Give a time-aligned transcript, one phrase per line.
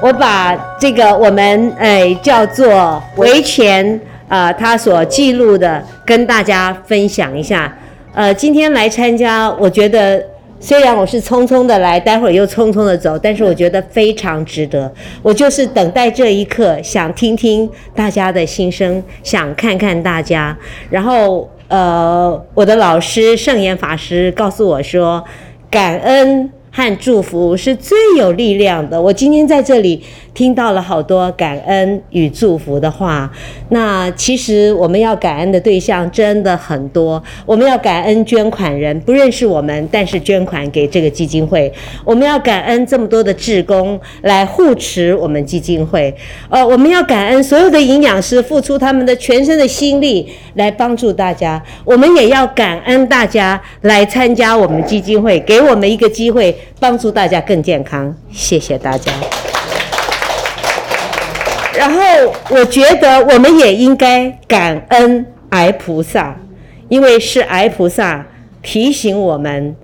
[0.00, 7.76] 我把这个我们哎叫做维权啊，他所记录的跟大家分享一下。
[8.14, 10.24] 呃，今天来参加，我觉得
[10.60, 14.92] 虽然我是匆匆的来，待会儿又匆匆的走，但是我觉得非常值得。
[15.20, 20.56] 我就是等待这一刻，想听听大家的心声，想看看大家。
[20.90, 25.24] 然后呃，我的老师圣严法师告诉我说，
[25.68, 26.48] 感恩。
[26.70, 29.00] 和祝福是最有力量的。
[29.00, 30.02] 我今天在这里
[30.38, 33.28] 听到了好多感恩与祝福的话。
[33.70, 37.20] 那其实我们要感恩的对象真的很多。
[37.44, 41.72] 我们要感恩捐款人，不认识我们，但是捐款给这个基金会。
[42.04, 46.14] 我们要感恩这么多的志工来护持我们基金会。
[46.48, 51.60] 呃，我们要感恩所有的营养师付出他们的全身的心力来帮助大家。
[51.84, 56.56] 我们也要感恩大家来参加我们基金会，给我们一个机会。
[56.80, 59.10] 帮助大家更健康，谢谢大家。
[61.78, 62.00] 然后
[62.50, 66.36] 我觉得我们也应该感恩癌菩萨，
[66.88, 68.26] 因为是癌菩萨
[68.60, 69.76] 提醒我们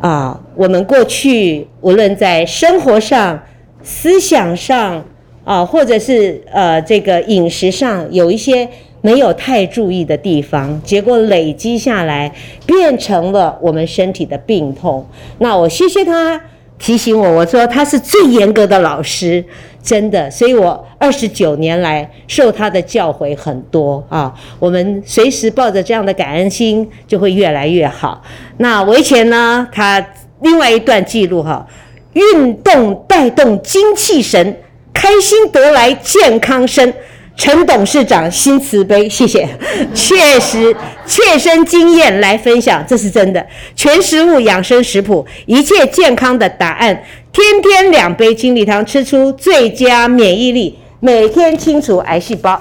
[0.00, 3.42] 啊，我们过去无论在生活上、
[3.82, 5.02] 思想上
[5.44, 8.68] 啊，或者是呃这个饮食上有一些。
[9.02, 12.30] 没有太注意的地方，结果累积下来，
[12.66, 15.06] 变成了我们身体的病痛。
[15.38, 16.38] 那我谢谢他
[16.78, 19.42] 提醒我，我说他是最严格的老师，
[19.82, 24.32] 真的，所以我二十九年来受他的教诲很多啊。
[24.58, 28.22] 我们随时抱着这样的感恩心，就会越来越好。
[28.58, 30.04] 那维前呢，他
[30.42, 31.66] 另外一段记录哈，
[32.12, 34.56] 运动带动精气神，
[34.92, 36.92] 开心得来健康身。
[37.36, 39.48] 陈董事长新慈悲，谢谢，
[39.94, 43.46] 确实切身经验来分享，这是真的。
[43.74, 47.02] 全食物养生食谱，一切健康的答案。
[47.32, 52.60] 天天两杯金力汤，吃出最佳免疫力，每天清除癌细胞。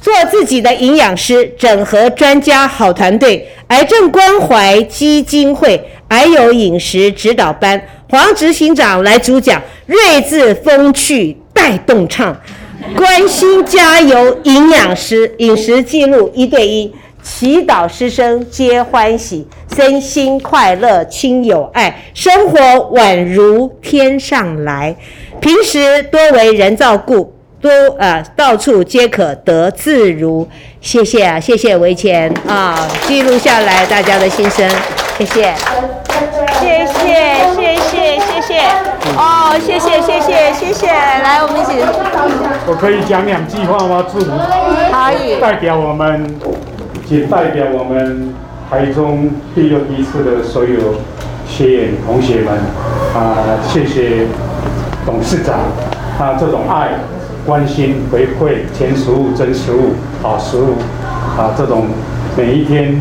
[0.00, 12.40] 做自己的营养师，整合专家好团队，癌症关怀基金会癌友饮食指导班，黄执行长来主讲，睿智风趣带动唱。
[12.94, 16.94] 关心加油，营养师饮食记录一对一，
[17.26, 22.58] 祈祷师生皆欢喜，身心快乐，亲友爱，生活
[22.96, 24.94] 宛如天上来。
[25.40, 30.48] 平时多为人照顾，多呃，到处皆可得自如。
[30.80, 34.66] 谢谢啊，谢谢维钱啊，记录下来大家的心声，
[35.18, 35.54] 谢谢，
[36.60, 38.60] 谢谢，谢谢，谢谢。
[39.16, 41.72] 哦，谢谢谢谢谢谢，来我们一起。
[42.68, 44.06] 我可以讲两句话吗？
[44.10, 44.26] 祝福。
[44.26, 45.40] 可以。
[45.40, 46.24] 代表我们，
[47.08, 48.34] 仅代表我们
[48.68, 50.96] 台中第六批次的所有
[51.46, 52.52] 学员同学们
[53.14, 54.26] 啊，谢谢
[55.06, 55.54] 董事长
[56.18, 56.98] 啊，这种爱、
[57.46, 60.74] 关心、回馈，甜食物、真食物、好食物
[61.38, 61.86] 啊，这种
[62.36, 63.00] 每一天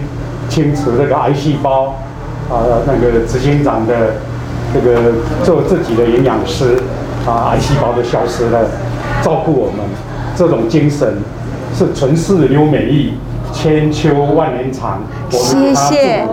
[0.49, 1.95] 清除这个癌细胞
[2.47, 4.13] 啊，那个执行长的。
[4.73, 6.77] 这个做自己的营养师
[7.25, 8.67] 啊，癌细胞都消失了，
[9.23, 9.79] 照顾我们，
[10.35, 11.19] 这种精神
[11.73, 13.13] 是纯世留美意，
[13.65, 15.01] 千秋万年长。
[15.31, 16.23] 谢谢，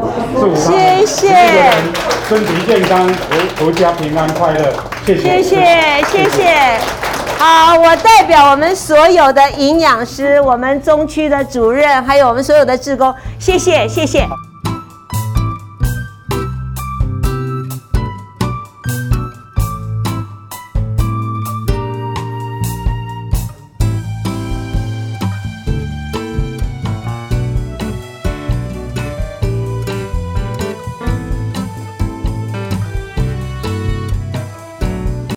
[0.54, 1.34] 谢谢，
[2.28, 4.70] 身体健康，国国家平安快乐。
[5.06, 6.78] 谢谢，谢谢，谢谢。
[7.38, 14.28] 好，我代表我们所有的营养师，我们中区的主任，还有我们所有的职工，谢谢，谢谢。